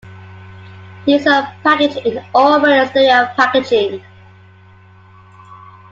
These 1.05 1.27
are 1.27 1.53
packaged 1.61 1.97
in 1.97 2.25
all-red 2.33 2.85
exterior 2.87 3.31
packaging. 3.37 4.03